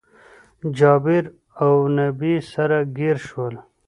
جابير 0.77 1.25
اونبي 1.65 2.33
سره 2.51 2.77
ګير 2.97 3.17
شول 3.27 3.55